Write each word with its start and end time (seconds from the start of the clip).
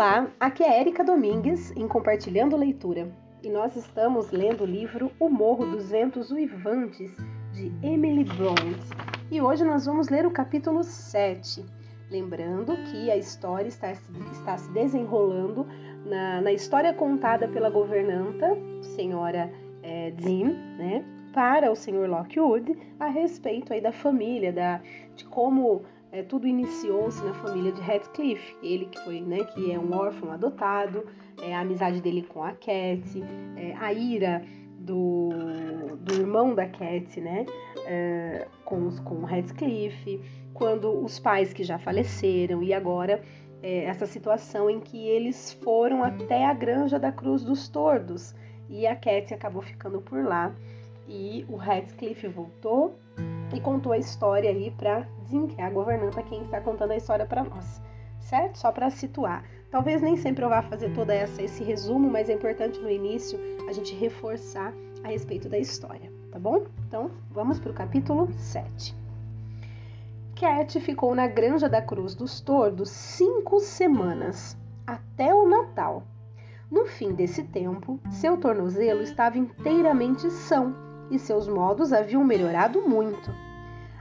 Olá, 0.00 0.30
aqui 0.40 0.64
é 0.64 0.80
Érica 0.80 1.04
Domingues 1.04 1.72
em 1.72 1.86
Compartilhando 1.86 2.56
Leitura 2.56 3.12
e 3.42 3.50
nós 3.50 3.76
estamos 3.76 4.30
lendo 4.30 4.62
o 4.62 4.66
livro 4.66 5.12
O 5.20 5.28
Morro 5.28 5.66
dos 5.66 5.90
Ventos 5.90 6.30
Uivantes 6.30 7.14
de 7.52 7.70
Emily 7.86 8.24
Blunt 8.24 8.80
e 9.30 9.42
hoje 9.42 9.62
nós 9.62 9.84
vamos 9.84 10.08
ler 10.08 10.24
o 10.24 10.30
capítulo 10.30 10.82
7. 10.82 11.62
Lembrando 12.10 12.74
que 12.90 13.10
a 13.10 13.16
história 13.18 13.68
está, 13.68 13.92
está 13.92 14.56
se 14.56 14.72
desenrolando 14.72 15.66
na, 16.06 16.40
na, 16.40 16.50
história 16.50 16.94
contada 16.94 17.46
pela 17.46 17.68
governanta, 17.68 18.56
senhora 18.80 19.52
é, 19.82 20.12
Dean, 20.12 20.54
né, 20.78 21.04
para 21.34 21.70
o 21.70 21.76
senhor 21.76 22.08
Lockwood 22.08 22.74
a 22.98 23.08
respeito 23.08 23.74
aí 23.74 23.82
da 23.82 23.92
família, 23.92 24.50
da, 24.50 24.80
de 25.14 25.26
como 25.26 25.82
é, 26.12 26.22
tudo 26.22 26.46
iniciou-se 26.46 27.22
na 27.24 27.34
família 27.34 27.72
de 27.72 27.80
Radcliffe, 27.80 28.56
ele 28.62 28.86
que 28.86 28.98
foi, 29.04 29.20
né, 29.20 29.44
que 29.44 29.70
é 29.72 29.78
um 29.78 29.94
órfão 29.94 30.32
adotado, 30.32 31.06
é, 31.42 31.54
a 31.54 31.60
amizade 31.60 32.00
dele 32.00 32.22
com 32.22 32.42
a 32.42 32.52
Cat, 32.52 33.22
é, 33.56 33.74
a 33.78 33.92
ira 33.92 34.42
do, 34.78 35.30
do 36.00 36.14
irmão 36.14 36.54
da 36.54 36.66
Cat, 36.66 37.20
né, 37.20 37.46
é, 37.86 38.48
com, 38.64 38.90
com 39.04 39.16
o 39.16 39.24
Radcliffe, 39.24 40.20
quando 40.52 40.92
os 41.02 41.18
pais 41.18 41.52
que 41.52 41.62
já 41.62 41.78
faleceram 41.78 42.62
e 42.62 42.74
agora 42.74 43.22
é, 43.62 43.84
essa 43.84 44.06
situação 44.06 44.68
em 44.68 44.80
que 44.80 45.06
eles 45.06 45.52
foram 45.62 46.02
até 46.02 46.46
a 46.46 46.52
granja 46.52 46.98
da 46.98 47.12
Cruz 47.12 47.44
dos 47.44 47.68
Tordos 47.68 48.34
e 48.68 48.86
a 48.86 48.96
Cat 48.96 49.32
acabou 49.32 49.62
ficando 49.62 50.00
por 50.00 50.24
lá 50.24 50.54
e 51.08 51.44
o 51.48 51.56
Radcliffe 51.56 52.28
voltou 52.28 52.98
e 53.52 53.60
contou 53.60 53.92
a 53.92 53.98
história 53.98 54.50
aí 54.50 54.70
para 54.70 55.06
que 55.28 55.60
é 55.60 55.64
a 55.64 55.70
governanta 55.70 56.22
quem 56.22 56.42
está 56.42 56.60
contando 56.60 56.90
a 56.90 56.96
história 56.96 57.24
para 57.24 57.44
nós, 57.44 57.80
certo? 58.18 58.58
Só 58.58 58.72
para 58.72 58.90
situar. 58.90 59.44
Talvez 59.70 60.02
nem 60.02 60.16
sempre 60.16 60.44
eu 60.44 60.48
vá 60.48 60.62
fazer 60.62 60.92
toda 60.92 61.14
essa 61.14 61.42
esse 61.42 61.62
resumo, 61.62 62.10
mas 62.10 62.28
é 62.28 62.32
importante 62.32 62.80
no 62.80 62.90
início 62.90 63.38
a 63.68 63.72
gente 63.72 63.94
reforçar 63.94 64.72
a 65.04 65.08
respeito 65.08 65.48
da 65.48 65.58
história, 65.58 66.12
tá 66.32 66.38
bom? 66.38 66.64
Então, 66.86 67.10
vamos 67.30 67.60
para 67.60 67.70
o 67.70 67.74
capítulo 67.74 68.28
7. 68.32 68.94
Cat 70.34 70.80
ficou 70.80 71.14
na 71.14 71.26
Granja 71.26 71.68
da 71.68 71.82
Cruz 71.82 72.14
dos 72.14 72.40
Tordos 72.40 72.90
cinco 72.90 73.60
semanas, 73.60 74.56
até 74.86 75.34
o 75.34 75.46
Natal. 75.46 76.02
No 76.70 76.86
fim 76.86 77.12
desse 77.12 77.42
tempo, 77.42 78.00
seu 78.10 78.36
tornozelo 78.36 79.02
estava 79.02 79.36
inteiramente 79.38 80.30
são 80.30 80.74
e 81.10 81.18
seus 81.18 81.48
modos 81.48 81.92
haviam 81.92 82.24
melhorado 82.24 82.82
muito. 82.82 83.30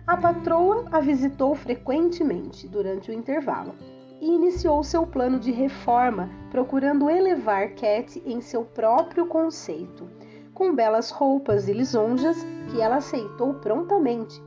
A 0.06 0.18
patroa 0.18 0.86
a 0.92 1.00
visitou 1.00 1.54
frequentemente 1.56 2.68
durante 2.68 3.12
o 3.12 3.14
intervalo 3.14 3.76
e 4.22 4.28
iniciou 4.28 4.84
seu 4.84 5.06
plano 5.06 5.40
de 5.40 5.52
reforma, 5.52 6.30
procurando 6.52 7.10
elevar 7.10 7.70
Cat 7.70 8.22
em 8.26 8.42
seu 8.42 8.64
próprio 8.64 9.28
conceito, 9.28 10.08
com 10.54 10.76
belas 10.76 11.10
roupas 11.10 11.68
e 11.68 11.74
lisonjas 11.74 12.38
que 12.70 12.82
ela 12.82 12.98
aceitou 12.98 13.54
prontamente, 13.56 14.42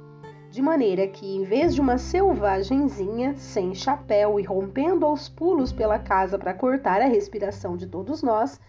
de 0.50 0.60
maneira 0.60 1.06
que, 1.06 1.26
em 1.26 1.44
vez 1.44 1.74
de 1.74 1.80
uma 1.80 1.96
selvagenzinha, 1.96 3.34
sem 3.36 3.74
chapéu 3.74 4.38
e 4.38 4.42
rompendo 4.42 5.06
aos 5.06 5.26
pulos 5.26 5.72
pela 5.72 5.98
casa 5.98 6.38
para 6.38 6.52
cortar 6.52 7.00
a 7.00 7.06
respiração 7.06 7.74
de 7.74 7.86
todos 7.86 8.22
nós, 8.22 8.60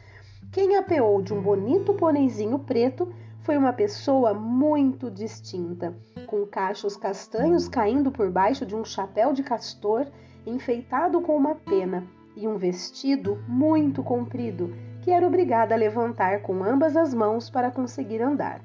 quem 0.51 0.77
apeou 0.77 1.21
de 1.21 1.33
um 1.33 1.41
bonito 1.41 1.93
pôneizinho 1.95 2.59
preto 2.59 3.11
foi 3.43 3.57
uma 3.57 3.73
pessoa 3.73 4.33
muito 4.33 5.11
distinta, 5.11 5.93
com 6.25 6.45
cachos 6.45 6.97
castanhos 6.97 7.67
caindo 7.67 8.11
por 8.11 8.31
baixo 8.31 8.65
de 8.65 8.75
um 8.75 8.83
chapéu 8.83 9.33
de 9.33 9.43
castor 9.43 10.07
enfeitado 10.45 11.21
com 11.21 11.35
uma 11.35 11.55
pena 11.55 12.05
e 12.35 12.47
um 12.47 12.57
vestido 12.57 13.37
muito 13.47 14.01
comprido 14.01 14.73
que 15.01 15.11
era 15.11 15.27
obrigada 15.27 15.75
a 15.75 15.77
levantar 15.77 16.41
com 16.41 16.63
ambas 16.63 16.95
as 16.95 17.13
mãos 17.13 17.49
para 17.49 17.69
conseguir 17.69 18.21
andar. 18.21 18.61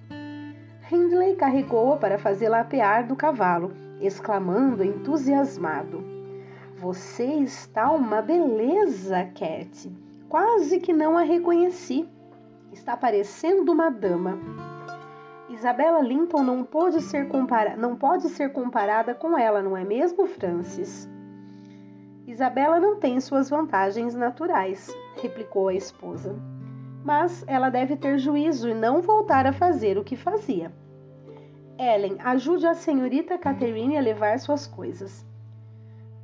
Hindley 0.91 1.35
carregou-a 1.35 1.97
para 1.97 2.17
fazê-la 2.17 2.61
apear 2.61 3.07
do 3.07 3.17
cavalo, 3.17 3.73
exclamando 4.01 4.85
entusiasmado: 4.85 6.03
Você 6.77 7.25
está 7.25 7.91
uma 7.91 8.23
beleza, 8.23 9.25
Cat. 9.35 9.91
Quase 10.29 10.79
que 10.79 10.93
não 10.93 11.19
a 11.19 11.23
reconheci. 11.23 12.09
Está 12.73 12.97
parecendo 12.97 13.73
uma 13.73 13.91
dama. 13.91 14.39
Isabella 15.49 16.01
Linton 16.01 16.43
não 16.43 16.63
pode 16.63 17.01
ser, 17.01 17.29
compara 17.29 17.77
não 17.77 17.97
pode 17.97 18.29
ser 18.29 18.53
comparada 18.53 19.15
com 19.15 19.37
ela, 19.37 19.63
não 19.63 19.77
é 19.77 19.85
mesmo, 19.85 20.27
Francis? 20.27 21.09
Isabela 22.27 22.79
não 22.79 22.97
tem 22.97 23.19
suas 23.21 23.49
vantagens 23.49 24.15
naturais, 24.15 24.95
replicou 25.23 25.69
a 25.69 25.75
esposa. 25.75 26.37
Mas 27.03 27.43
ela 27.47 27.71
deve 27.71 27.97
ter 27.97 28.19
juízo 28.19 28.69
e 28.69 28.75
não 28.75 29.01
voltar 29.01 29.47
a 29.47 29.53
fazer 29.53 29.97
o 29.97 30.05
que 30.05 30.15
fazia. 30.15 30.71
Ellen, 31.79 32.17
ajude 32.19 32.67
a 32.67 32.75
senhorita 32.75 33.39
Catherine 33.39 33.97
a 33.97 34.01
levar 34.01 34.39
suas 34.39 34.67
coisas. 34.67 35.25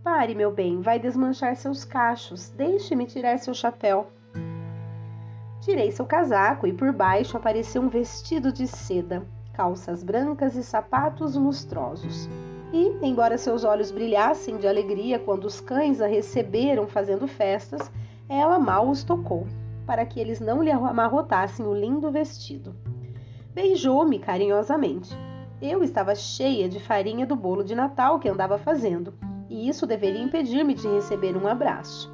Pare, 0.03 0.35
meu 0.35 0.53
bem, 0.53 0.83
vai 0.83 0.99
desmanchar 0.99 1.57
seus 1.57 1.83
cachos. 1.83 2.51
Deixe-me 2.51 3.07
tirar 3.07 3.39
seu 3.39 3.55
chapéu. 3.55 4.09
Tirei 5.65 5.91
seu 5.91 6.05
casaco 6.05 6.67
e 6.67 6.75
por 6.75 6.93
baixo 6.93 7.39
apareceu 7.39 7.81
um 7.81 7.89
vestido 7.89 8.53
de 8.53 8.67
seda, 8.67 9.27
calças 9.55 10.05
brancas 10.05 10.57
e 10.57 10.63
sapatos 10.63 11.37
lustrosos. 11.37 12.29
E, 12.71 12.95
embora 13.01 13.39
seus 13.39 13.65
olhos 13.65 13.91
brilhassem 13.91 14.59
de 14.59 14.69
alegria 14.69 15.19
quando 15.19 15.47
os 15.47 15.63
cães 15.63 16.03
a 16.03 16.07
receberam 16.07 16.87
fazendo 16.87 17.27
festas, 17.27 17.91
ela 18.29 18.59
mal 18.59 18.91
os 18.91 19.03
tocou, 19.05 19.47
para 19.87 20.05
que 20.05 20.21
eles 20.21 20.39
não 20.39 20.63
lhe 20.63 20.71
amarrotassem 20.71 21.67
o 21.67 21.73
lindo 21.73 22.11
vestido. 22.11 22.77
Beijou-me 23.55 24.19
carinhosamente. 24.19 25.17
Eu 25.63 25.83
estava 25.83 26.15
cheia 26.15 26.69
de 26.69 26.79
farinha 26.79 27.25
do 27.25 27.37
bolo 27.37 27.65
de 27.65 27.75
Natal 27.75 28.19
que 28.19 28.29
andava 28.29 28.59
fazendo, 28.59 29.15
e 29.49 29.67
isso 29.67 29.87
deveria 29.87 30.23
impedir-me 30.23 30.75
de 30.75 30.87
receber 30.89 31.35
um 31.39 31.49
abraço. 31.49 32.14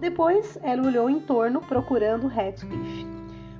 Depois 0.00 0.58
ela 0.62 0.86
olhou 0.86 1.08
em 1.08 1.20
torno 1.20 1.60
procurando 1.60 2.30
Heathcliff. 2.30 3.06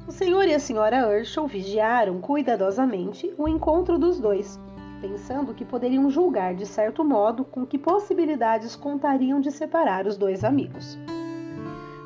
O 0.07 0.13
senhor 0.13 0.47
e 0.47 0.55
a 0.55 0.61
senhora 0.61 1.09
Urshel 1.09 1.47
vigiaram 1.47 2.21
cuidadosamente 2.21 3.33
o 3.37 3.49
encontro 3.49 3.99
dos 3.99 4.21
dois, 4.21 4.61
pensando 5.01 5.55
que 5.55 5.65
poderiam 5.65 6.09
julgar 6.11 6.55
de 6.55 6.67
certo 6.67 7.05
modo 7.05 7.45
com 7.45 7.67
que 7.67 7.79
possibilidades 7.79 8.77
contariam 8.77 9.41
de 9.41 9.51
separar 9.51 10.07
os 10.07 10.17
dois 10.17 10.45
amigos. 10.45 10.99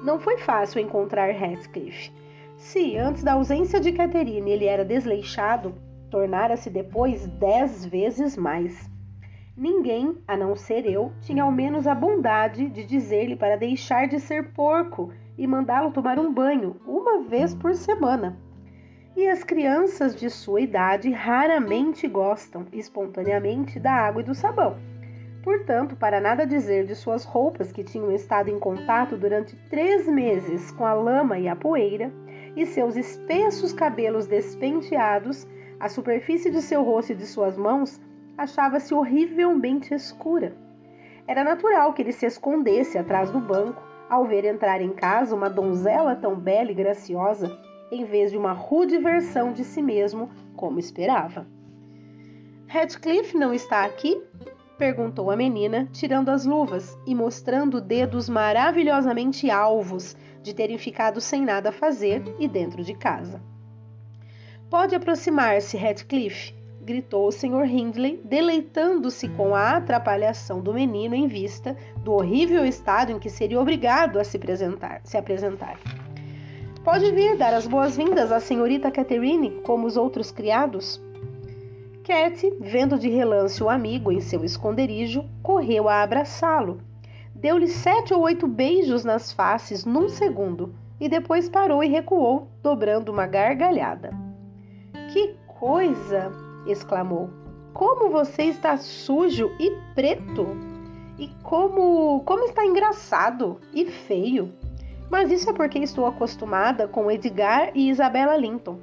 Não 0.03 0.19
foi 0.19 0.39
fácil 0.39 0.81
encontrar 0.81 1.29
Heathcliff. 1.29 2.11
Se, 2.57 2.97
antes 2.97 3.23
da 3.23 3.33
ausência 3.33 3.81
de 3.81 3.93
Catherine, 3.93 4.51
ele 4.51 4.65
era 4.65 4.85
desleixado, 4.85 5.75
tornara-se 6.11 6.71
depois 6.71 7.27
dez 7.27 7.85
vezes 7.85 8.37
mais. 8.37 8.89
Ninguém, 9.61 10.17
a 10.27 10.39
não 10.39 10.57
ser 10.57 10.87
eu, 10.87 11.13
tinha 11.21 11.43
ao 11.43 11.53
menos 11.53 11.87
a 11.87 11.95
bondade 11.95 12.67
de 12.71 12.83
dizer-lhe 12.83 13.37
para 13.37 13.59
deixar 13.59 14.09
de 14.09 14.19
ser 14.19 14.55
porco 14.55 15.13
e 15.37 15.47
mandá-lo 15.47 15.91
tomar 15.91 16.19
um 16.19 16.33
banho 16.33 16.81
uma 16.87 17.21
vez 17.25 17.55
por 17.55 17.75
semana. 17.75 18.39
E 19.15 19.29
as 19.29 19.45
crianças 19.45 20.17
de 20.17 20.31
sua 20.31 20.63
idade 20.63 21.11
raramente 21.11 22.09
gostam 22.09 22.65
espontaneamente 22.73 23.79
da 23.79 23.93
água 23.93 24.23
e 24.23 24.25
do 24.25 24.35
sabão. 24.35 24.79
Portanto, 25.43 25.95
para 25.95 26.23
nada 26.23 26.47
dizer 26.47 26.87
de 26.87 26.95
suas 26.95 27.27
roupas 27.27 27.71
que 27.71 27.85
tinham 27.85 28.11
estado 28.13 28.49
em 28.49 28.59
contato 28.59 29.15
durante 29.15 29.55
três 29.69 30.09
meses 30.09 30.71
com 30.71 30.87
a 30.87 30.95
lama 30.95 31.39
e 31.39 31.47
a 31.47 31.55
poeira, 31.55 32.11
e 32.57 32.65
seus 32.65 32.97
espessos 32.97 33.75
cabelos 33.75 34.27
despenteados, 34.27 35.47
a 35.79 35.87
superfície 35.91 36.51
de 36.51 36.63
seu 36.63 36.83
rosto 36.83 37.13
e 37.13 37.15
de 37.15 37.27
suas 37.27 37.59
mãos 37.59 38.01
achava-se 38.41 38.95
horrivelmente 38.95 39.93
escura. 39.93 40.57
Era 41.27 41.45
natural 41.45 41.93
que 41.93 42.01
ele 42.01 42.11
se 42.11 42.25
escondesse 42.25 42.97
atrás 42.97 43.31
do 43.31 43.39
banco 43.39 43.83
ao 44.09 44.25
ver 44.25 44.47
entrar 44.47 44.81
em 44.81 44.95
casa 44.95 45.37
uma 45.37 45.51
donzela 45.51 46.17
tão 46.17 46.35
bela 46.35 46.71
e 46.71 46.75
graciosa, 46.75 47.55
em 47.93 48.05
vez 48.05 48.31
de 48.31 48.39
uma 48.39 48.53
rude 48.53 48.97
versão 48.97 49.53
de 49.53 49.63
si 49.63 49.83
mesmo, 49.83 50.31
como 50.57 50.79
esperava. 50.79 51.47
Radcliffe 52.67 53.37
não 53.37 53.53
está 53.53 53.85
aqui? 53.85 54.23
perguntou 54.79 55.31
a 55.31 55.37
menina, 55.37 55.87
tirando 55.93 56.31
as 56.31 56.47
luvas 56.47 56.97
e 57.07 57.15
mostrando 57.15 57.79
dedos 57.79 58.27
maravilhosamente 58.27 59.51
alvos 59.51 60.17
de 60.43 60.55
terem 60.55 60.79
ficado 60.79 61.21
sem 61.21 61.45
nada 61.45 61.69
a 61.69 61.73
fazer 61.73 62.23
e 62.39 62.49
dentro 62.49 62.83
de 62.83 62.95
casa. 62.95 63.43
Pode 64.71 64.95
aproximar-se, 64.95 65.77
Radcliffe, 65.77 66.55
gritou 66.81 67.29
o 67.29 67.33
Sr. 67.33 67.65
Hindley, 67.65 68.21
deleitando-se 68.25 69.29
com 69.29 69.55
a 69.55 69.77
atrapalhação 69.77 70.61
do 70.61 70.73
menino 70.73 71.15
em 71.15 71.27
vista 71.27 71.77
do 71.99 72.13
horrível 72.13 72.65
estado 72.65 73.13
em 73.13 73.19
que 73.19 73.29
seria 73.29 73.61
obrigado 73.61 74.19
a 74.19 74.25
se 74.25 74.37
apresentar. 74.37 75.01
Se 75.05 75.17
apresentar. 75.17 75.79
Pode 76.83 77.13
vir 77.13 77.37
dar 77.37 77.53
as 77.53 77.67
boas-vindas 77.67 78.33
à 78.33 78.41
senhorita 78.41 78.91
Catherine, 78.91 79.61
como 79.63 79.87
os 79.87 79.99
outros 79.99 80.33
criados? 80.33 81.01
Cat, 82.03 82.57
vendo 82.59 82.99
de 82.99 83.09
relance 83.09 83.63
o 83.63 83.69
amigo 83.69 84.11
em 84.11 84.21
seu 84.21 84.43
esconderijo, 84.45 85.25
correu 85.43 85.89
a 85.89 86.03
abraçá-lo. 86.03 86.81
deu-lhe 87.35 87.69
sete 87.69 88.13
ou 88.13 88.23
oito 88.23 88.47
beijos 88.49 89.05
nas 89.05 89.33
faces 89.33 89.85
num 89.85 90.09
segundo 90.09 90.75
e 90.99 91.09
depois 91.09 91.49
parou 91.49 91.83
e 91.83 91.89
recuou, 91.89 92.49
dobrando 92.63 93.13
uma 93.13 93.27
gargalhada. 93.27 94.11
Que 95.13 95.35
coisa! 95.47 96.50
Exclamou. 96.67 97.31
Como 97.73 98.11
você 98.11 98.45
está 98.45 98.77
sujo 98.77 99.51
e 99.59 99.71
preto! 99.95 100.47
E 101.19 101.29
como 101.43 102.23
como 102.25 102.45
está 102.45 102.65
engraçado 102.65 103.61
e 103.73 103.87
feio! 103.87 104.53
Mas 105.11 105.31
isso 105.31 105.51
é 105.51 105.53
porque 105.53 105.79
estou 105.79 106.07
acostumada 106.07 106.87
com 106.87 107.11
Edgar 107.11 107.73
e 107.75 107.91
Isabella 107.91 108.37
Linton. 108.37 108.79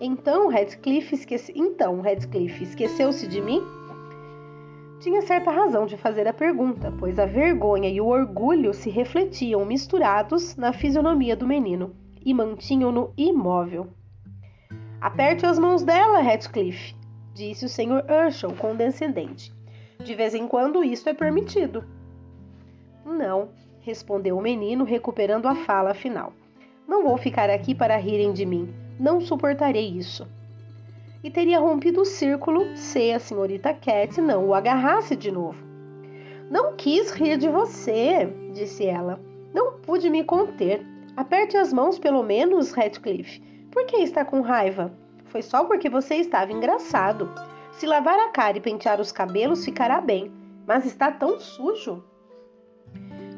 Então, 0.00 0.48
Radcliffe 0.48 1.14
esquece... 1.14 1.52
então, 1.54 2.00
Radcliffe 2.00 2.64
esqueceu-se 2.64 3.26
de 3.28 3.40
mim? 3.40 3.62
Tinha 5.00 5.22
certa 5.22 5.50
razão 5.50 5.86
de 5.86 5.96
fazer 5.96 6.26
a 6.26 6.32
pergunta, 6.32 6.92
pois 6.98 7.18
a 7.18 7.24
vergonha 7.24 7.88
e 7.88 8.00
o 8.00 8.06
orgulho 8.06 8.74
se 8.74 8.90
refletiam 8.90 9.64
misturados 9.64 10.56
na 10.56 10.72
fisionomia 10.72 11.36
do 11.36 11.46
menino 11.46 11.94
e 12.24 12.34
mantinham-no 12.34 13.12
imóvel. 13.16 13.88
Aperte 15.00 15.46
as 15.46 15.58
mãos 15.58 15.82
dela, 15.82 16.20
Radcliffe, 16.20 16.94
disse 17.34 17.64
o 17.64 17.68
Sr. 17.68 18.04
Urshel 18.08 18.54
condescendente. 18.56 19.52
De 20.02 20.14
vez 20.14 20.34
em 20.34 20.46
quando 20.46 20.84
isto 20.84 21.08
é 21.08 21.14
permitido. 21.14 21.84
Não, 23.04 23.50
respondeu 23.80 24.36
o 24.36 24.42
menino, 24.42 24.84
recuperando 24.84 25.46
a 25.46 25.54
fala 25.54 25.94
final. 25.94 26.32
Não 26.86 27.02
vou 27.02 27.16
ficar 27.16 27.50
aqui 27.50 27.74
para 27.74 27.96
rirem 27.96 28.32
de 28.32 28.46
mim. 28.46 28.72
Não 28.98 29.20
suportarei 29.20 29.88
isso 29.88 30.26
e 31.22 31.30
teria 31.30 31.58
rompido 31.58 32.00
o 32.00 32.06
círculo 32.06 32.76
se 32.76 33.12
a 33.12 33.18
senhorita 33.18 33.74
Cat 33.74 34.20
não 34.20 34.46
o 34.46 34.54
agarrasse 34.54 35.14
de 35.14 35.30
novo. 35.30 35.62
Não 36.50 36.74
quis 36.74 37.12
rir 37.12 37.36
de 37.36 37.48
você, 37.48 38.26
disse 38.52 38.86
ela. 38.86 39.20
Não 39.52 39.78
pude 39.80 40.08
me 40.10 40.24
conter. 40.24 40.84
Aperte 41.16 41.56
as 41.56 41.72
mãos, 41.72 41.98
pelo 41.98 42.22
menos, 42.22 42.72
Radcliffe. 42.72 43.40
Por 43.70 43.84
que 43.86 43.96
está 43.96 44.24
com 44.24 44.40
raiva? 44.40 44.92
Foi 45.30 45.42
só 45.42 45.64
porque 45.64 45.88
você 45.88 46.16
estava 46.16 46.52
engraçado. 46.52 47.30
Se 47.72 47.86
lavar 47.86 48.18
a 48.18 48.30
cara 48.30 48.58
e 48.58 48.60
pentear 48.60 49.00
os 49.00 49.12
cabelos, 49.12 49.64
ficará 49.64 50.00
bem. 50.00 50.32
Mas 50.66 50.84
está 50.84 51.10
tão 51.10 51.38
sujo. 51.38 52.04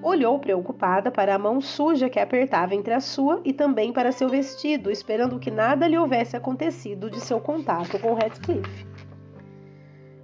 Olhou 0.02 0.38
preocupada 0.38 1.12
para 1.12 1.34
a 1.34 1.38
mão 1.38 1.60
suja 1.60 2.10
que 2.10 2.18
apertava 2.18 2.74
entre 2.74 2.92
a 2.92 2.98
sua 2.98 3.40
e 3.44 3.52
também 3.52 3.92
para 3.92 4.10
seu 4.10 4.28
vestido, 4.28 4.90
esperando 4.90 5.38
que 5.38 5.50
nada 5.50 5.86
lhe 5.86 5.96
houvesse 5.96 6.36
acontecido 6.36 7.08
de 7.08 7.20
seu 7.20 7.38
contato 7.38 7.98
com 8.00 8.14
Radcliffe. 8.14 8.86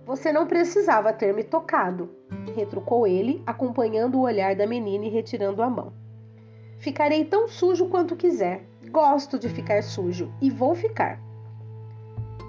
Você 0.05 0.32
não 0.32 0.47
precisava 0.47 1.12
ter 1.12 1.32
me 1.35 1.44
tocado, 1.44 2.11
retrucou 2.56 3.06
ele, 3.06 3.43
acompanhando 3.47 4.17
o 4.17 4.23
olhar 4.23 4.56
da 4.56 4.67
menina 4.67 5.05
e 5.05 5.11
retirando 5.11 5.62
a 5.62 5.69
mão. 5.69 5.93
Ficarei 6.79 7.25
tão 7.25 7.47
sujo 7.47 7.88
quanto 7.88 8.17
quiser. 8.17 8.64
Gosto 8.91 9.38
de 9.38 9.49
ficar 9.49 9.82
sujo 9.82 10.32
e 10.41 10.50
vou 10.50 10.75
ficar. 10.75 11.27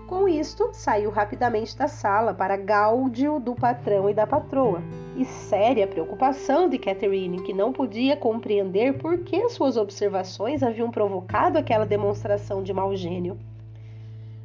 Com 0.10 0.28
isto, 0.28 0.72
saiu 0.74 1.12
rapidamente 1.12 1.78
da 1.78 1.88
sala 1.88 2.34
para 2.34 2.58
gáudio 2.58 3.40
do 3.40 3.54
patrão 3.54 4.10
e 4.10 4.14
da 4.14 4.26
patroa, 4.26 4.82
e 5.16 5.24
séria 5.24 5.86
preocupação 5.86 6.68
de 6.68 6.80
Catherine, 6.80 7.44
que 7.44 7.54
não 7.54 7.72
podia 7.72 8.18
compreender 8.18 8.98
por 8.98 9.20
que 9.20 9.48
suas 9.50 9.78
observações 9.78 10.64
haviam 10.64 10.90
provocado 10.90 11.60
aquela 11.60 11.86
demonstração 11.86 12.64
de 12.64 12.74
mau 12.74 12.96
gênio. 12.96 13.38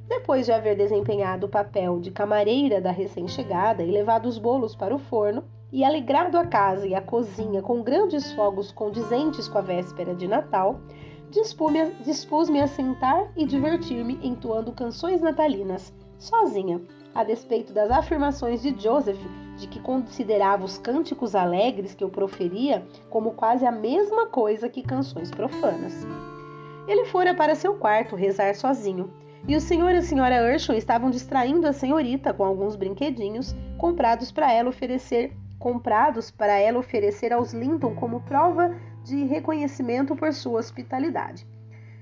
Depois 0.07 0.45
de 0.45 0.53
haver 0.53 0.77
desempenhado 0.77 1.47
o 1.47 1.49
papel 1.51 1.99
de 1.99 2.11
camareira 2.11 2.79
da 2.79 2.91
recém-chegada 2.91 3.83
e 3.83 3.91
levado 3.91 4.27
os 4.27 4.37
bolos 4.37 4.77
para 4.77 4.95
o 4.95 4.99
forno, 4.99 5.45
e 5.73 5.83
alegrado 5.83 6.37
a 6.37 6.45
casa 6.45 6.87
e 6.87 6.95
a 6.95 7.01
cozinha 7.01 7.63
com 7.63 7.83
grandes 7.83 8.31
fogos 8.35 8.71
condizentes 8.71 9.49
com 9.49 9.57
a 9.57 9.63
véspera 9.63 10.15
de 10.15 10.29
Natal, 10.29 10.79
dispus-me 12.05 12.61
a 12.61 12.67
sentar 12.67 13.31
e 13.37 13.45
divertir-me 13.45 14.19
entoando 14.23 14.73
canções 14.73 15.21
natalinas, 15.21 15.93
sozinha, 16.19 16.81
a 17.15 17.25
despeito 17.25 17.73
das 17.73 17.91
afirmações 17.91 18.63
de 18.63 18.75
Joseph 18.81 19.19
de 19.57 19.69
que 19.69 19.81
considerava 19.81 20.65
os 20.65 20.79
cânticos 20.79 21.35
alegres 21.35 21.95
que 21.95 22.03
eu 22.03 22.09
proferia 22.09 22.85
como 23.09 23.33
quase 23.33 23.65
a 23.65 23.73
mesma 23.73 24.27
coisa 24.27 24.69
que 24.69 24.83
canções 24.83 25.31
profanas. 25.31 26.07
Ele 26.89 27.05
fora 27.07 27.35
para 27.35 27.55
seu 27.55 27.75
quarto 27.75 28.17
rezar 28.17 28.55
sozinho, 28.55 29.11
e 29.47 29.55
o 29.55 29.61
senhor 29.61 29.93
e 29.93 29.99
a 29.99 30.03
senhora 30.03 30.53
Urshel 30.53 30.77
estavam 30.77 31.11
distraindo 31.11 31.67
a 31.67 31.73
senhorita 31.73 32.33
com 32.33 32.45
alguns 32.45 32.77
brinquedinhos 32.77 33.55
comprados 33.79 34.33
para 34.33 34.53
ela 34.53 34.71
oferecer 34.71 35.33
comprados 35.59 36.31
para 36.31 36.59
ela 36.59 36.79
oferecer 36.79 37.33
aos 37.33 37.55
Linton 37.55 37.95
como 37.95 38.21
prova 38.21 38.77
de 39.05 39.23
reconhecimento 39.25 40.17
por 40.17 40.33
sua 40.33 40.59
hospitalidade. 40.59 41.47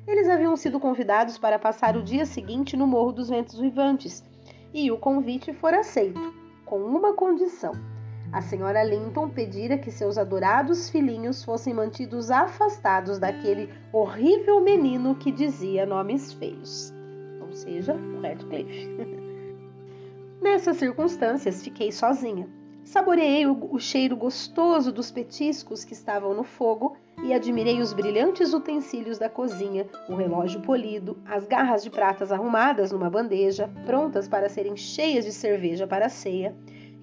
Eles 0.07 0.29
haviam 0.29 0.57
sido 0.57 0.79
convidados 0.79 1.37
para 1.37 1.59
passar 1.59 1.97
o 1.97 2.03
dia 2.03 2.25
seguinte 2.25 2.77
no 2.77 2.87
Morro 2.87 3.13
dos 3.13 3.29
Ventos 3.29 3.59
Vivantes, 3.59 4.25
e 4.73 4.91
o 4.91 4.97
convite 4.97 5.53
fora 5.53 5.81
aceito, 5.81 6.33
com 6.65 6.81
uma 6.81 7.13
condição. 7.13 7.73
A 8.33 8.41
senhora 8.41 8.83
Linton 8.83 9.29
pedira 9.29 9.77
que 9.77 9.91
seus 9.91 10.17
adorados 10.17 10.89
filhinhos 10.89 11.45
fossem 11.45 11.75
mantidos 11.75 12.31
afastados 12.31 13.19
daquele 13.19 13.69
horrível 13.93 14.61
menino 14.61 15.17
que 15.17 15.31
dizia 15.31 15.85
nomes 15.85 16.33
feios, 16.33 16.95
ou 17.41 17.53
seja, 17.53 17.95
o 17.95 18.21
Radcliffe. 18.21 18.89
Nessas 20.41 20.79
circunstâncias, 20.79 21.63
fiquei 21.63 21.93
sozinha 21.93 22.49
Saboreei 22.84 23.46
o, 23.46 23.79
cheiro 23.79 24.17
gostoso 24.17 24.93
dos 24.93 25.11
petiscos 25.11 25.84
que 25.84 25.93
estavam 25.93 26.34
no 26.34 26.43
fogo 26.43 26.96
e 27.23 27.32
admirei 27.32 27.81
os 27.81 27.93
brilhantes 27.93 28.52
utensílios 28.52 29.19
da 29.19 29.29
cozinha, 29.29 29.87
o 30.08 30.14
relógio 30.14 30.61
polido, 30.61 31.17
as 31.25 31.46
garras 31.46 31.82
de 31.82 31.90
pratas 31.90 32.32
arrumadas 32.32 32.90
numa 32.90 33.08
bandeja, 33.08 33.70
prontas 33.87 34.26
para 34.26 34.49
serem 34.49 34.76
cheias 34.76 35.25
de 35.25 35.32
cerveja 35.32 35.87
para 35.87 36.06
a 36.06 36.11
ceia, 36.11 36.55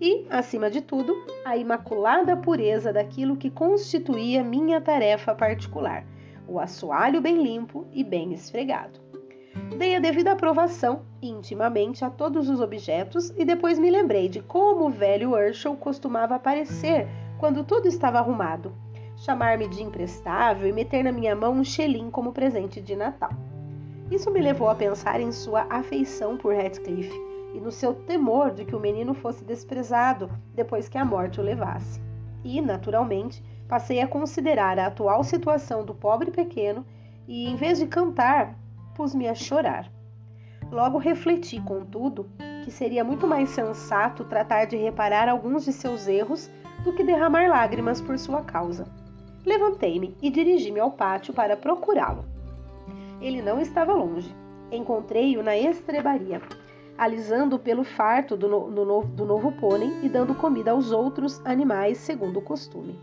e, 0.01 0.25
acima 0.29 0.69
de 0.69 0.81
tudo, 0.81 1.13
a 1.43 1.57
imaculada 1.57 2.35
pureza 2.35 2.93
daquilo 2.93 3.35
que 3.35 3.49
constituía 3.49 4.43
minha 4.43 4.79
tarefa 4.79 5.33
particular, 5.33 6.05
o 6.47 6.59
assoalho 6.59 7.21
bem 7.21 7.41
limpo 7.41 7.85
e 7.91 8.03
bem 8.03 8.33
esfregado. 8.33 8.99
Dei 9.77 9.95
a 9.95 9.99
devida 9.99 10.31
aprovação, 10.31 11.05
intimamente, 11.21 12.03
a 12.05 12.09
todos 12.09 12.49
os 12.49 12.59
objetos 12.59 13.31
e 13.37 13.45
depois 13.45 13.77
me 13.77 13.89
lembrei 13.89 14.29
de 14.29 14.41
como 14.41 14.85
o 14.85 14.89
velho 14.89 15.31
Urshel 15.31 15.75
costumava 15.75 16.35
aparecer 16.35 17.07
quando 17.37 17.63
tudo 17.63 17.87
estava 17.87 18.19
arrumado, 18.19 18.73
chamar-me 19.17 19.67
de 19.67 19.83
imprestável 19.83 20.67
e 20.67 20.73
meter 20.73 21.03
na 21.03 21.11
minha 21.11 21.35
mão 21.35 21.53
um 21.53 21.63
xelim 21.63 22.09
como 22.09 22.33
presente 22.33 22.81
de 22.81 22.95
Natal. 22.95 23.31
Isso 24.11 24.31
me 24.31 24.41
levou 24.41 24.69
a 24.69 24.75
pensar 24.75 25.21
em 25.21 25.31
sua 25.31 25.67
afeição 25.69 26.35
por 26.37 26.55
Radcliffe 26.55 27.15
e 27.53 27.59
no 27.59 27.71
seu 27.71 27.93
temor 27.93 28.51
de 28.51 28.65
que 28.65 28.75
o 28.75 28.79
menino 28.79 29.13
fosse 29.13 29.43
desprezado 29.43 30.29
depois 30.55 30.89
que 30.89 30.97
a 30.97 31.05
morte 31.05 31.39
o 31.39 31.43
levasse. 31.43 32.01
E, 32.43 32.61
naturalmente, 32.61 33.43
passei 33.67 34.01
a 34.01 34.07
considerar 34.07 34.79
a 34.79 34.87
atual 34.87 35.23
situação 35.23 35.85
do 35.85 35.93
pobre 35.93 36.31
pequeno 36.31 36.85
e, 37.27 37.47
em 37.47 37.55
vez 37.55 37.77
de 37.77 37.85
cantar, 37.85 38.57
pus-me 38.95 39.27
a 39.27 39.35
chorar. 39.35 39.91
Logo 40.71 40.97
refleti, 40.99 41.59
contudo, 41.61 42.29
que 42.63 42.71
seria 42.71 43.03
muito 43.03 43.25
mais 43.25 43.49
sensato 43.49 44.23
tratar 44.23 44.65
de 44.65 44.77
reparar 44.77 45.27
alguns 45.27 45.65
de 45.65 45.73
seus 45.73 46.07
erros 46.07 46.49
do 46.83 46.93
que 46.93 47.03
derramar 47.03 47.49
lágrimas 47.49 47.99
por 47.99 48.17
sua 48.19 48.43
causa. 48.43 48.85
Levantei-me 49.45 50.15
e 50.21 50.29
dirigi-me 50.29 50.79
ao 50.79 50.91
pátio 50.91 51.33
para 51.33 51.57
procurá-lo. 51.57 52.23
Ele 53.19 53.41
não 53.41 53.59
estava 53.59 53.93
longe. 53.93 54.33
Encontrei-o 54.71 55.41
na 55.41 55.57
estrebaria, 55.57 56.41
alisando 56.95 57.57
pelo 57.57 57.83
farto 57.83 58.37
do, 58.37 58.47
no, 58.47 58.69
do, 58.69 58.85
novo, 58.85 59.07
do 59.07 59.25
novo 59.25 59.51
pônei 59.53 59.91
e 60.03 60.09
dando 60.09 60.35
comida 60.35 60.71
aos 60.71 60.91
outros 60.91 61.43
animais 61.43 61.97
segundo 61.97 62.37
o 62.37 62.43
costume. 62.43 62.99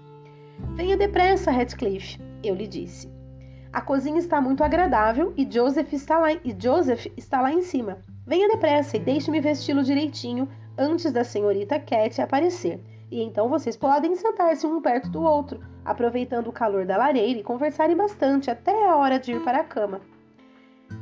Venha 0.76 0.96
depressa, 0.96 1.50
Radcliffe, 1.50 2.18
eu 2.44 2.54
lhe 2.54 2.68
disse. 2.68 3.15
A 3.72 3.80
cozinha 3.80 4.18
está 4.18 4.40
muito 4.40 4.64
agradável 4.64 5.32
e 5.36 5.46
Joseph 5.50 5.92
está 5.92 6.18
lá, 6.18 6.32
e 6.32 6.56
Joseph 6.58 7.06
está 7.16 7.40
lá 7.40 7.52
em 7.52 7.62
cima. 7.62 7.98
Venha 8.26 8.48
depressa 8.48 8.96
e 8.96 9.00
deixe-me 9.00 9.40
vesti-lo 9.40 9.82
direitinho 9.82 10.48
antes 10.76 11.12
da 11.12 11.24
senhorita 11.24 11.78
Cat 11.78 12.20
aparecer. 12.20 12.80
E 13.10 13.22
então 13.22 13.48
vocês 13.48 13.76
podem 13.76 14.16
sentar-se 14.16 14.66
um 14.66 14.80
perto 14.80 15.08
do 15.08 15.22
outro, 15.22 15.60
aproveitando 15.84 16.48
o 16.48 16.52
calor 16.52 16.84
da 16.84 16.96
lareira 16.96 17.38
e 17.38 17.44
conversarem 17.44 17.96
bastante 17.96 18.50
até 18.50 18.88
a 18.88 18.96
hora 18.96 19.18
de 19.18 19.32
ir 19.32 19.44
para 19.44 19.58
a 19.58 19.64
cama. 19.64 20.00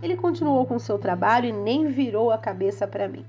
Ele 0.02 0.16
continuou 0.16 0.66
com 0.66 0.78
seu 0.78 0.98
trabalho 0.98 1.48
e 1.48 1.52
nem 1.52 1.86
virou 1.86 2.30
a 2.30 2.38
cabeça 2.38 2.86
para 2.86 3.08
mim. 3.08 3.24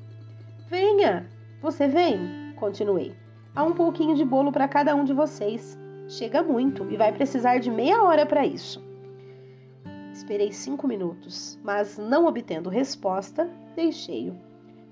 Venha! 0.68 1.30
Você 1.62 1.88
vem? 1.88 2.54
Continuei. 2.58 3.16
Há 3.56 3.64
um 3.64 3.74
pouquinho 3.74 4.16
de 4.16 4.26
bolo 4.26 4.52
para 4.52 4.68
cada 4.68 4.94
um 4.94 5.06
de 5.06 5.14
vocês. 5.14 5.78
Chega 6.08 6.44
muito 6.44 6.86
e 6.92 6.98
vai 6.98 7.12
precisar 7.12 7.60
de 7.60 7.72
meia 7.72 8.04
hora 8.04 8.26
para 8.26 8.46
isso. 8.46 8.85
Esperei 10.16 10.50
cinco 10.54 10.88
minutos, 10.88 11.60
mas 11.62 11.98
não 11.98 12.26
obtendo 12.26 12.70
resposta, 12.70 13.50
deixei-o. 13.76 14.34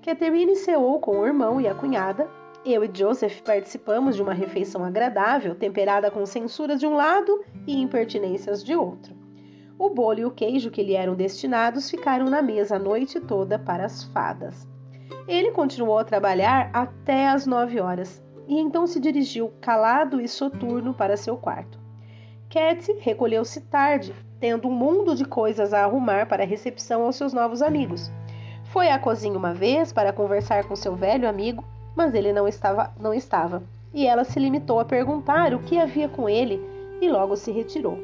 Catherine 0.02 0.54
ceou 0.54 1.00
com 1.00 1.18
o 1.18 1.26
irmão 1.26 1.58
e 1.58 1.66
a 1.66 1.74
cunhada, 1.74 2.28
Eu 2.62 2.84
e 2.84 2.90
Joseph 2.92 3.40
participamos 3.40 4.16
de 4.16 4.22
uma 4.22 4.34
refeição 4.34 4.84
agradável, 4.84 5.54
temperada 5.54 6.10
com 6.10 6.26
censuras 6.26 6.78
de 6.78 6.86
um 6.86 6.94
lado 6.94 7.42
e 7.66 7.80
impertinências 7.80 8.62
de 8.62 8.76
outro. 8.76 9.16
O 9.78 9.88
bolo 9.88 10.20
e 10.20 10.24
o 10.26 10.30
queijo 10.30 10.70
que 10.70 10.82
lhe 10.82 10.94
eram 10.94 11.14
destinados 11.14 11.90
ficaram 11.90 12.26
na 12.26 12.42
mesa 12.42 12.76
a 12.76 12.78
noite 12.78 13.18
toda 13.18 13.58
para 13.58 13.86
as 13.86 14.04
fadas. 14.04 14.68
Ele 15.26 15.52
continuou 15.52 15.98
a 15.98 16.04
trabalhar 16.04 16.68
até 16.70 17.28
às 17.28 17.46
nove 17.46 17.80
horas 17.80 18.22
e 18.46 18.60
então 18.60 18.86
se 18.86 19.00
dirigiu 19.00 19.54
calado 19.62 20.20
e 20.20 20.28
soturno 20.28 20.92
para 20.92 21.16
seu 21.16 21.38
quarto. 21.38 21.82
Cat 22.50 22.92
recolheu-se 23.00 23.62
tarde, 23.62 24.14
tendo 24.40 24.68
um 24.68 24.72
mundo 24.72 25.14
de 25.14 25.24
coisas 25.24 25.72
a 25.72 25.84
arrumar 25.84 26.26
para 26.26 26.42
a 26.42 26.46
recepção 26.46 27.02
aos 27.02 27.16
seus 27.16 27.32
novos 27.32 27.62
amigos. 27.62 28.10
Foi 28.64 28.88
à 28.88 28.98
cozinha 28.98 29.38
uma 29.38 29.54
vez 29.54 29.92
para 29.92 30.12
conversar 30.12 30.64
com 30.64 30.74
seu 30.74 30.94
velho 30.94 31.28
amigo 31.28 31.64
mas 31.94 32.14
ele 32.14 32.32
não 32.32 32.46
estava, 32.48 32.92
não 32.98 33.14
estava. 33.14 33.62
E 33.92 34.06
ela 34.06 34.24
se 34.24 34.40
limitou 34.40 34.80
a 34.80 34.84
perguntar 34.84 35.54
o 35.54 35.60
que 35.60 35.78
havia 35.78 36.08
com 36.08 36.28
ele 36.28 36.60
e 37.00 37.08
logo 37.08 37.36
se 37.36 37.52
retirou. 37.52 37.98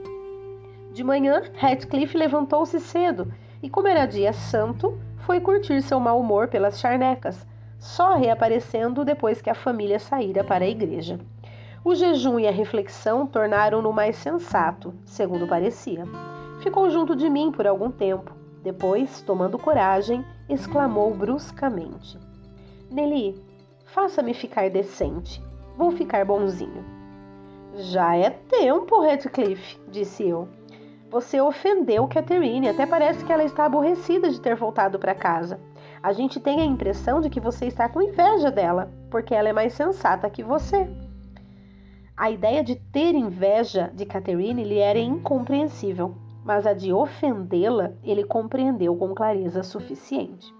De 0.93 1.03
manhã, 1.03 1.43
Radcliffe 1.57 2.17
levantou-se 2.17 2.79
cedo 2.81 3.33
e, 3.63 3.69
como 3.69 3.89
era 3.89 4.07
dia 4.07 4.33
santo, 4.33 4.99
foi 5.19 5.41
curtir 5.41 5.83
seu 5.83 6.01
mau 6.01 6.21
humor 6.21 6.49
pelas 6.49 6.79
charnecas, 6.79 7.47
só 7.79 8.15
reaparecendo 8.15 9.05
depois 9.05 9.41
que 9.41 9.51
a 9.51 9.55
família 9.55 9.99
saíra 9.99 10.45
para 10.45 10.65
a 10.65 10.69
igreja. 10.69 11.19
O 11.85 11.95
jejum 11.95 12.39
e 12.39 12.47
a 12.47 12.51
reflexão 12.51 13.27
tornaram-no 13.27 13.93
mais 13.93 14.17
sensato, 14.17 14.95
segundo 15.05 15.47
parecia. 15.47 16.05
Ficou 16.63 16.91
junto 16.91 17.17
de 17.17 17.29
mim 17.31 17.51
por 17.51 17.67
algum 17.67 17.91
tempo. 17.91 18.33
Depois, 18.63 19.23
tomando 19.23 19.59
coragem, 19.59 20.25
exclamou 20.49 21.15
bruscamente: 21.15 22.19
Nelly, 22.91 23.51
Faça-me 23.93 24.33
ficar 24.33 24.71
decente. 24.71 25.43
Vou 25.77 25.91
ficar 25.91 26.25
bonzinho. 26.25 26.85
Já 27.75 28.17
é 28.17 28.31
tempo, 28.31 29.01
Redcliffe, 29.01 29.81
disse 29.89 30.29
eu. 30.29 30.47
Você 31.11 31.41
ofendeu 31.41 32.07
Catherine, 32.07 32.69
até 32.69 32.87
parece 32.87 33.25
que 33.25 33.33
ela 33.33 33.43
está 33.43 33.65
aborrecida 33.65 34.31
de 34.31 34.41
ter 34.41 34.55
voltado 34.55 34.97
para 34.97 35.13
casa. 35.13 35.59
A 36.01 36.13
gente 36.13 36.39
tem 36.39 36.61
a 36.61 36.65
impressão 36.65 37.21
de 37.21 37.29
que 37.29 37.41
você 37.41 37.67
está 37.67 37.89
com 37.89 38.01
inveja 38.01 38.49
dela, 38.49 38.93
porque 39.11 39.35
ela 39.35 39.49
é 39.49 39.53
mais 39.53 39.73
sensata 39.73 40.31
que 40.31 40.43
você. 40.43 40.89
A 42.21 42.31
ideia 42.31 42.63
de 42.63 42.77
ter 42.77 43.15
inveja 43.15 43.91
de 43.95 44.05
Catherine 44.05 44.63
lhe 44.63 44.77
era 44.77 44.99
incompreensível, 44.99 46.15
mas 46.45 46.67
a 46.67 46.75
de 46.75 46.93
ofendê-la 46.93 47.95
ele 48.05 48.25
compreendeu 48.25 48.95
com 48.95 49.15
clareza 49.15 49.63
suficiente. 49.63 50.55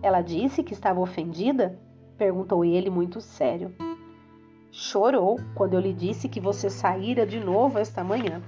Ela 0.00 0.22
disse 0.22 0.62
que 0.62 0.72
estava 0.72 1.00
ofendida 1.00 1.76
perguntou 2.16 2.64
ele 2.64 2.88
muito 2.88 3.20
sério. 3.20 3.74
Chorou 4.70 5.40
quando 5.56 5.74
eu 5.74 5.80
lhe 5.80 5.92
disse 5.92 6.28
que 6.28 6.38
você 6.38 6.70
saíra 6.70 7.26
de 7.26 7.40
novo 7.40 7.76
esta 7.76 8.04
manhã. 8.04 8.40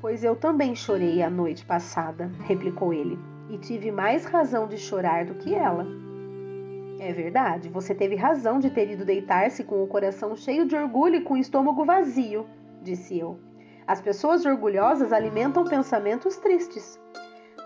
Pois 0.00 0.22
eu 0.22 0.36
também 0.36 0.76
chorei 0.76 1.20
a 1.20 1.28
noite 1.28 1.64
passada, 1.64 2.30
replicou 2.44 2.92
ele, 2.92 3.18
e 3.50 3.58
tive 3.58 3.90
mais 3.90 4.24
razão 4.24 4.68
de 4.68 4.78
chorar 4.78 5.24
do 5.24 5.34
que 5.34 5.52
ela. 5.52 5.84
É 7.02 7.14
verdade, 7.14 7.70
você 7.70 7.94
teve 7.94 8.14
razão 8.14 8.58
de 8.58 8.68
ter 8.68 8.90
ido 8.90 9.06
deitar-se 9.06 9.64
com 9.64 9.82
o 9.82 9.86
coração 9.86 10.36
cheio 10.36 10.66
de 10.66 10.76
orgulho 10.76 11.16
e 11.16 11.22
com 11.22 11.32
o 11.32 11.38
estômago 11.38 11.82
vazio, 11.82 12.46
disse 12.82 13.18
eu. 13.18 13.40
As 13.86 14.02
pessoas 14.02 14.44
orgulhosas 14.44 15.10
alimentam 15.10 15.64
pensamentos 15.64 16.36
tristes. 16.36 17.00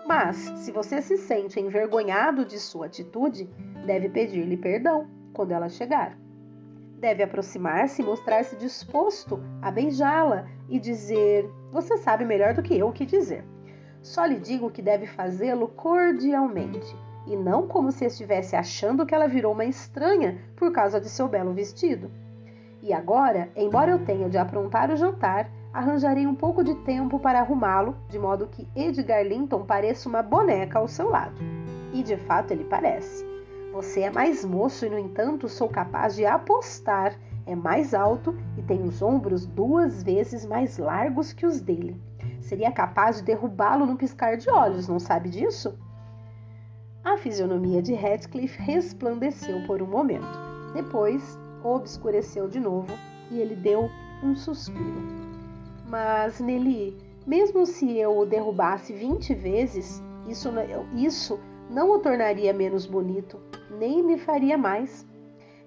Mas, 0.07 0.37
se 0.37 0.71
você 0.71 1.01
se 1.01 1.17
sente 1.17 1.59
envergonhado 1.59 2.45
de 2.45 2.57
sua 2.57 2.85
atitude, 2.85 3.49
deve 3.85 4.07
pedir-lhe 4.07 4.55
perdão 4.55 5.09
quando 5.33 5.51
ela 5.51 5.67
chegar. 5.67 6.17
Deve 6.97 7.21
aproximar-se 7.21 8.01
e 8.01 8.05
mostrar-se 8.05 8.55
disposto 8.55 9.43
a 9.61 9.69
beijá-la 9.69 10.47
e 10.69 10.79
dizer: 10.79 11.45
Você 11.73 11.97
sabe 11.97 12.23
melhor 12.23 12.53
do 12.53 12.63
que 12.63 12.77
eu 12.77 12.87
o 12.87 12.93
que 12.93 13.05
dizer. 13.05 13.43
Só 14.01 14.23
lhe 14.23 14.39
digo 14.39 14.71
que 14.71 14.81
deve 14.81 15.05
fazê-lo 15.05 15.67
cordialmente 15.67 16.95
e 17.27 17.35
não 17.35 17.67
como 17.67 17.91
se 17.91 18.05
estivesse 18.05 18.55
achando 18.55 19.05
que 19.05 19.13
ela 19.13 19.27
virou 19.27 19.53
uma 19.53 19.65
estranha 19.65 20.37
por 20.55 20.71
causa 20.71 20.99
de 20.99 21.09
seu 21.09 21.27
belo 21.27 21.53
vestido. 21.53 22.09
E 22.81 22.93
agora, 22.93 23.49
embora 23.55 23.91
eu 23.91 24.05
tenha 24.05 24.29
de 24.29 24.37
aprontar 24.37 24.91
o 24.91 24.95
jantar, 24.95 25.49
arranjarei 25.73 26.27
um 26.27 26.35
pouco 26.35 26.63
de 26.63 26.75
tempo 26.75 27.19
para 27.19 27.39
arrumá-lo, 27.39 27.95
de 28.07 28.19
modo 28.19 28.47
que 28.47 28.67
Edgar 28.75 29.25
Linton 29.25 29.65
pareça 29.65 30.07
uma 30.07 30.21
boneca 30.21 30.79
ao 30.79 30.87
seu 30.87 31.09
lado. 31.09 31.35
E 31.91 32.03
de 32.03 32.15
fato 32.15 32.51
ele 32.51 32.63
parece. 32.63 33.25
Você 33.73 34.01
é 34.01 34.11
mais 34.11 34.45
moço 34.45 34.85
e, 34.85 34.89
no 34.89 34.97
entanto, 34.97 35.49
sou 35.49 35.67
capaz 35.67 36.15
de 36.15 36.25
apostar, 36.25 37.15
é 37.45 37.55
mais 37.55 37.93
alto 37.93 38.35
e 38.57 38.61
tem 38.61 38.83
os 38.83 39.01
ombros 39.01 39.45
duas 39.45 40.01
vezes 40.01 40.45
mais 40.45 40.77
largos 40.77 41.33
que 41.33 41.45
os 41.45 41.59
dele. 41.59 41.99
Seria 42.39 42.71
capaz 42.71 43.17
de 43.17 43.23
derrubá-lo 43.23 43.85
no 43.85 43.97
piscar 43.97 44.37
de 44.37 44.49
olhos, 44.49 44.87
não 44.87 44.99
sabe 44.99 45.29
disso? 45.29 45.77
A 47.05 47.17
fisionomia 47.17 47.83
de 47.83 47.93
Radcliffe 47.93 48.59
resplandeceu 48.59 49.61
por 49.67 49.79
um 49.79 49.85
momento. 49.85 50.27
Depois, 50.73 51.37
obscureceu 51.63 52.47
de 52.47 52.59
novo 52.59 52.91
e 53.29 53.39
ele 53.39 53.55
deu 53.55 53.87
um 54.23 54.35
suspiro. 54.35 55.03
Mas, 55.87 56.39
Nelly, 56.39 56.97
mesmo 57.27 57.63
se 57.67 57.95
eu 57.95 58.17
o 58.17 58.25
derrubasse 58.25 58.91
20 58.91 59.35
vezes, 59.35 60.01
isso, 60.27 60.49
isso 60.95 61.39
não 61.69 61.91
o 61.91 61.99
tornaria 61.99 62.51
menos 62.51 62.87
bonito, 62.87 63.39
nem 63.69 64.01
me 64.01 64.17
faria 64.17 64.57
mais. 64.57 65.05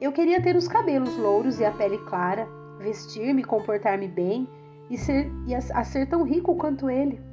Eu 0.00 0.10
queria 0.10 0.42
ter 0.42 0.56
os 0.56 0.66
cabelos 0.66 1.16
louros 1.16 1.60
e 1.60 1.64
a 1.64 1.70
pele 1.70 1.98
clara, 1.98 2.48
vestir-me, 2.80 3.44
comportar-me 3.44 4.08
bem 4.08 4.48
e, 4.90 4.98
ser, 4.98 5.30
e 5.46 5.54
a, 5.54 5.58
a 5.58 5.84
ser 5.84 6.08
tão 6.08 6.24
rico 6.24 6.56
quanto 6.56 6.90
ele. 6.90 7.27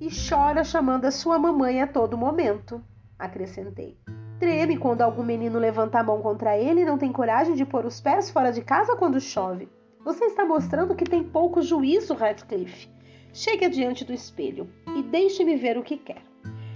E 0.00 0.08
chora 0.10 0.64
chamando 0.64 1.04
a 1.04 1.10
sua 1.10 1.38
mamãe 1.38 1.80
a 1.80 1.86
todo 1.86 2.18
momento, 2.18 2.82
acrescentei. 3.18 3.96
Treme 4.40 4.76
quando 4.76 5.02
algum 5.02 5.22
menino 5.22 5.58
levanta 5.58 6.00
a 6.00 6.02
mão 6.02 6.20
contra 6.20 6.58
ele 6.58 6.80
e 6.80 6.84
não 6.84 6.98
tem 6.98 7.12
coragem 7.12 7.54
de 7.54 7.64
pôr 7.64 7.86
os 7.86 8.00
pés 8.00 8.30
fora 8.30 8.52
de 8.52 8.60
casa 8.60 8.96
quando 8.96 9.20
chove. 9.20 9.68
Você 10.04 10.24
está 10.26 10.44
mostrando 10.44 10.94
que 10.94 11.04
tem 11.04 11.22
pouco 11.22 11.62
juízo, 11.62 12.12
Radcliffe. 12.12 12.90
Chegue 13.32 13.64
adiante 13.64 14.04
do 14.04 14.12
espelho 14.12 14.68
e 14.96 15.02
deixe-me 15.02 15.56
ver 15.56 15.78
o 15.78 15.82
que 15.82 15.96
quer. 15.96 16.22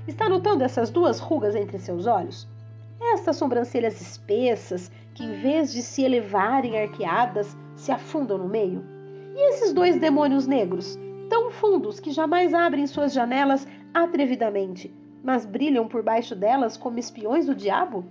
Está 0.06 0.28
notando 0.28 0.64
essas 0.64 0.88
duas 0.88 1.18
rugas 1.18 1.54
entre 1.54 1.78
seus 1.78 2.06
olhos? 2.06 2.48
Estas 3.00 3.36
sobrancelhas 3.36 4.00
espessas 4.00 4.90
que, 5.14 5.24
em 5.24 5.40
vez 5.42 5.72
de 5.72 5.82
se 5.82 6.02
elevarem 6.02 6.80
arqueadas, 6.80 7.56
se 7.76 7.92
afundam 7.92 8.38
no 8.38 8.48
meio? 8.48 8.82
E 9.36 9.50
esses 9.50 9.72
dois 9.72 10.00
demônios 10.00 10.46
negros, 10.46 10.98
tão 11.28 11.50
fundos 11.50 12.00
que 12.00 12.10
jamais 12.10 12.54
abrem 12.54 12.86
suas 12.86 13.12
janelas 13.12 13.66
atrevidamente, 13.92 14.94
mas 15.22 15.44
brilham 15.44 15.86
por 15.86 16.02
baixo 16.02 16.34
delas 16.34 16.76
como 16.76 16.98
espiões 16.98 17.46
do 17.46 17.54
diabo? 17.54 18.04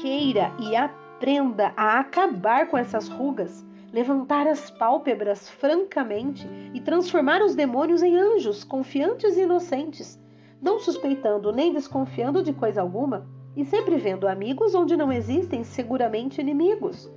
Queira 0.00 0.52
e 0.60 0.76
aprenda 0.76 1.72
a 1.76 1.98
acabar 1.98 2.68
com 2.68 2.76
essas 2.76 3.08
rugas 3.08 3.64
levantar 3.96 4.46
as 4.46 4.70
pálpebras 4.70 5.48
francamente 5.48 6.46
e 6.74 6.80
transformar 6.82 7.40
os 7.42 7.54
demônios 7.54 8.02
em 8.02 8.14
anjos 8.14 8.62
confiantes 8.62 9.38
e 9.38 9.42
inocentes, 9.42 10.20
não 10.60 10.78
suspeitando 10.78 11.50
nem 11.50 11.72
desconfiando 11.72 12.42
de 12.42 12.52
coisa 12.52 12.82
alguma, 12.82 13.26
e 13.56 13.64
sempre 13.64 13.96
vendo 13.96 14.28
amigos 14.28 14.74
onde 14.74 14.98
não 14.98 15.10
existem 15.10 15.64
seguramente 15.64 16.42
inimigos. 16.42 17.10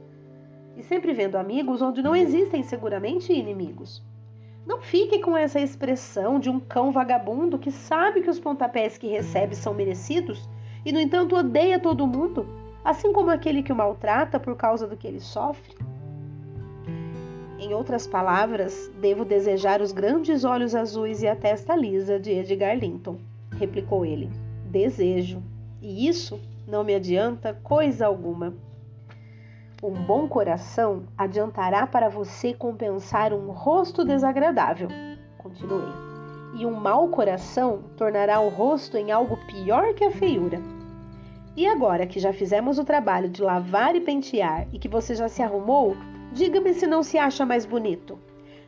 E 0.78 0.84
sempre 0.84 1.12
vendo 1.12 1.36
amigos 1.36 1.82
onde 1.82 2.02
não 2.02 2.16
existem 2.16 2.64
seguramente 2.64 3.34
inimigos. 3.34 4.02
Não 4.70 4.80
fique 4.80 5.18
com 5.18 5.36
essa 5.36 5.60
expressão 5.60 6.40
de 6.40 6.48
um 6.48 6.60
cão 6.60 6.92
vagabundo 6.92 7.58
que 7.58 7.72
sabe 7.72 8.22
que 8.22 8.30
os 8.30 8.40
pontapés 8.40 9.00
que 9.00 9.08
recebe 9.08 9.56
são 9.56 9.74
merecidos 9.74 10.48
e, 10.86 10.92
no 10.92 11.00
entanto, 11.00 11.36
odeia 11.36 11.80
todo 11.80 12.06
mundo, 12.06 12.46
assim 12.86 13.12
como 13.12 13.32
aquele 13.32 13.64
que 13.64 13.74
o 13.74 13.76
maltrata 13.76 14.40
por 14.40 14.56
causa 14.56 14.86
do 14.86 14.96
que 14.96 15.08
ele 15.08 15.20
sofre. 15.20 15.76
Em 17.58 17.74
outras 17.74 18.06
palavras, 18.06 18.92
devo 19.02 19.26
desejar 19.26 19.82
os 19.82 19.92
grandes 19.92 20.44
olhos 20.44 20.76
azuis 20.76 21.24
e 21.24 21.28
a 21.28 21.36
testa 21.36 21.76
lisa 21.76 22.20
de 22.20 22.30
Edgar 22.30 22.78
Linton, 22.78 23.18
replicou 23.58 24.06
ele. 24.06 24.30
Desejo. 24.66 25.42
E 25.82 26.08
isso 26.08 26.40
não 26.68 26.84
me 26.84 26.94
adianta 26.94 27.60
coisa 27.64 28.06
alguma. 28.06 28.54
Um 29.82 29.94
bom 29.94 30.28
coração 30.28 31.06
adiantará 31.18 31.88
para 31.88 32.10
você 32.10 32.54
compensar 32.54 33.34
um 33.34 33.52
rosto 33.52 34.04
desagradável, 34.04 34.90
continuei. 35.38 35.88
E 36.56 36.66
um 36.66 36.74
mau 36.74 37.08
coração 37.10 37.84
tornará 37.96 38.40
o 38.40 38.50
rosto 38.50 38.98
em 38.98 39.12
algo 39.12 39.38
pior 39.48 39.94
que 39.94 40.04
a 40.04 40.12
feiura. 40.12 40.60
E 41.56 41.66
agora 41.68 42.06
que 42.06 42.20
já 42.20 42.34
fizemos 42.34 42.78
o 42.78 42.86
trabalho 42.86 43.30
de 43.30 43.42
lavar 43.42 43.96
e 43.96 44.02
pentear 44.02 44.68
e 44.74 44.80
que 44.80 44.88
você 44.88 45.16
já 45.16 45.28
se 45.28 45.42
arrumou, 45.42 45.96
Diga-me 46.32 46.74
se 46.74 46.86
não 46.86 47.02
se 47.02 47.18
acha 47.18 47.46
mais 47.46 47.66
bonito. 47.66 48.20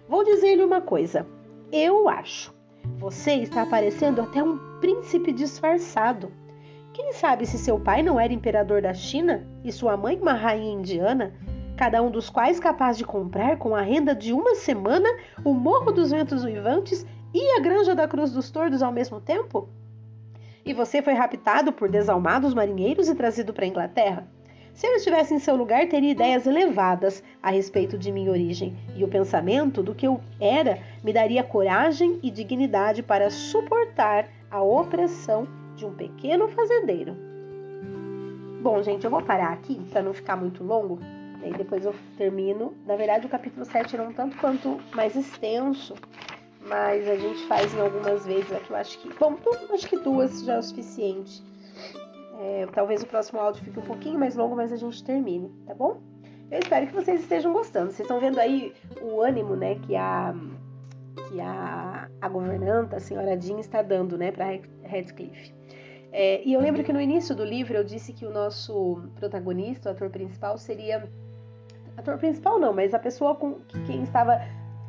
Vou 0.08 0.24
dizer-lhe 0.24 0.64
uma 0.64 0.82
coisa. 0.82 1.28
Eu 1.72 2.10
acho. 2.10 2.54
Você 2.98 3.36
está 3.36 3.66
parecendo 3.66 4.22
até 4.22 4.44
um 4.44 4.58
príncipe 4.80 5.32
disfarçado. 5.32 6.32
Quem 6.94 7.14
sabe 7.14 7.46
se 7.46 7.58
seu 7.58 7.80
pai 7.80 8.04
não 8.04 8.20
era 8.20 8.34
imperador 8.34 8.82
da 8.82 8.94
China 8.94 9.48
e 9.64 9.72
sua 9.72 9.96
mãe 9.96 10.20
uma 10.20 10.34
rainha 10.34 10.74
indiana, 10.74 11.34
cada 11.78 12.02
um 12.02 12.12
dos 12.12 12.30
quais 12.30 12.60
capaz 12.60 12.98
de 12.98 13.06
comprar 13.06 13.58
com 13.58 13.74
a 13.74 13.82
renda 13.82 14.14
de 14.14 14.34
uma 14.34 14.56
semana 14.56 15.08
o 15.46 15.54
Morro 15.54 15.94
dos 15.94 16.12
Ventos 16.12 16.44
Uivantes 16.44 17.06
e 17.34 17.58
a 17.58 17.62
Granja 17.62 17.96
da 17.96 18.10
Cruz 18.10 18.34
dos 18.34 18.52
Tordos 18.52 18.84
ao 18.84 18.92
mesmo 18.92 19.22
tempo? 19.22 19.70
E 20.66 20.74
você 20.74 21.02
foi 21.02 21.14
raptado 21.14 21.72
por 21.72 21.88
desalmados 21.88 22.54
marinheiros 22.54 23.08
e 23.08 23.16
trazido 23.16 23.54
para 23.54 23.64
a 23.64 23.70
Inglaterra? 23.70 24.28
Se 24.74 24.86
eu 24.86 24.94
estivesse 24.96 25.34
em 25.34 25.40
seu 25.40 25.56
lugar, 25.56 25.88
teria 25.88 26.12
ideias 26.12 26.46
elevadas 26.46 27.24
a 27.42 27.52
respeito 27.52 27.98
de 27.98 28.12
minha 28.12 28.32
origem, 28.32 28.76
e 28.98 29.04
o 29.04 29.08
pensamento 29.08 29.82
do 29.82 29.96
que 29.96 30.06
eu 30.06 30.20
era 30.42 30.78
me 31.02 31.14
daria 31.14 31.42
coragem 31.42 32.20
e 32.22 32.30
dignidade 32.30 33.02
para 33.02 33.30
suportar 33.30 34.28
a 34.50 34.62
opressão 34.62 35.48
de 35.82 35.86
um 35.86 35.94
pequeno 35.94 36.48
fazendeiro. 36.48 37.16
Bom, 38.62 38.82
gente, 38.84 39.04
eu 39.04 39.10
vou 39.10 39.22
parar 39.24 39.52
aqui 39.54 39.82
para 39.90 40.04
não 40.04 40.14
ficar 40.14 40.36
muito 40.36 40.64
longo, 40.64 41.00
e 41.44 41.52
depois 41.52 41.84
eu 41.84 41.96
termino. 42.18 42.76
Na 42.86 42.96
verdade, 42.96 43.26
o 43.26 43.30
capítulo 43.30 43.66
7 43.66 43.96
era 43.96 44.08
um 44.08 44.14
tanto 44.14 44.38
quanto 44.38 44.80
mais 44.94 45.16
extenso, 45.16 45.96
mas 46.68 47.10
a 47.10 47.16
gente 47.16 47.44
faz 47.48 47.74
em 47.74 47.82
algumas 47.82 48.26
vezes 48.26 48.52
aqui, 48.52 48.70
eu 48.70 48.76
acho 48.76 49.00
que. 49.00 49.10
Bom, 49.16 49.36
acho 49.74 49.90
que 49.90 49.98
duas 49.98 50.44
já 50.46 50.54
é 50.54 50.60
o 50.60 50.64
suficiente. 50.64 51.44
É, 52.40 52.68
talvez 52.72 53.02
o 53.02 53.08
próximo 53.08 53.40
áudio 53.40 53.64
fique 53.64 53.80
um 53.80 53.84
pouquinho 53.84 54.20
mais 54.20 54.36
longo, 54.36 54.56
mas 54.56 54.72
a 54.72 54.76
gente 54.76 55.04
termine, 55.04 55.50
tá 55.66 55.74
bom? 55.74 56.00
Eu 56.52 56.60
espero 56.60 56.86
que 56.86 56.94
vocês 56.94 57.22
estejam 57.22 57.54
gostando. 57.54 57.88
Vocês 57.88 58.02
estão 58.02 58.20
vendo 58.20 58.40
aí 58.40 58.74
o 59.02 59.22
ânimo, 59.22 59.56
né, 59.56 59.76
que 59.76 59.96
a 59.96 60.36
que 61.28 61.40
a, 61.40 62.10
a 62.20 62.30
governanta, 62.30 62.98
a 62.98 63.00
senhora 63.00 63.40
Jean, 63.40 63.60
está 63.60 63.82
dando, 63.82 64.18
né, 64.18 64.32
para 64.32 64.46
Radcliffe. 64.84 65.61
É, 66.12 66.44
e 66.44 66.54
eu 66.54 66.60
lembro 66.60 66.84
que 66.84 66.92
no 66.92 67.00
início 67.00 67.34
do 67.34 67.44
livro 67.44 67.76
eu 67.76 67.84
disse 67.84 68.12
que 68.12 68.26
o 68.26 68.32
nosso 68.32 69.02
protagonista, 69.16 69.90
o 69.90 69.92
ator 69.94 70.10
principal, 70.10 70.58
seria 70.58 71.10
ator 71.96 72.18
principal 72.18 72.60
não, 72.60 72.74
mas 72.74 72.94
a 72.94 73.00
pessoa 73.00 73.36
com 73.36 73.56
que 73.62 73.82
quem 73.84 74.04
estava 74.04 74.42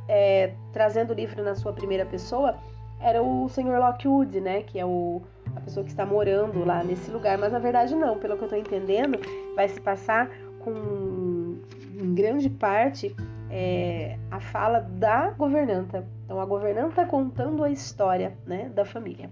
é, 0.09 0.55
trazendo 0.73 1.13
o 1.13 1.15
livro 1.15 1.43
na 1.43 1.55
sua 1.55 1.73
primeira 1.73 2.05
pessoa 2.05 2.57
era 3.01 3.23
o 3.23 3.49
Sr. 3.49 3.79
Lockwood, 3.79 4.41
né, 4.41 4.63
que 4.63 4.79
é 4.79 4.87
o 4.87 5.23
a 5.55 5.61
pessoa 5.61 5.85
que 5.85 5.91
está 5.91 6.07
morando 6.07 6.65
lá 6.65 6.83
nesse 6.83 7.11
lugar, 7.11 7.37
mas 7.37 7.53
na 7.53 7.59
verdade 7.59 7.95
não, 7.95 8.19
pelo 8.19 8.37
que 8.37 8.43
eu 8.43 8.47
estou 8.47 8.59
entendendo, 8.59 9.19
vai 9.55 9.69
se 9.69 9.81
passar 9.81 10.31
com 10.61 11.59
em 11.95 12.15
grande 12.15 12.49
parte 12.49 13.15
é, 13.51 14.19
a 14.31 14.41
fala 14.41 14.81
da 14.81 15.31
governanta. 15.31 16.07
Então 16.25 16.41
a 16.41 16.47
governanta 16.47 17.05
contando 17.05 17.63
a 17.63 17.71
história 17.71 18.37
né, 18.47 18.71
da 18.75 18.85
família. 18.85 19.31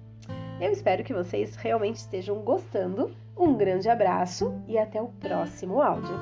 Eu 0.60 0.70
espero 0.70 1.02
que 1.02 1.14
vocês 1.14 1.56
realmente 1.56 1.96
estejam 1.96 2.36
gostando. 2.42 3.10
Um 3.36 3.56
grande 3.56 3.88
abraço 3.88 4.52
e 4.68 4.76
até 4.76 5.00
o 5.00 5.08
próximo 5.08 5.80
áudio. 5.80 6.14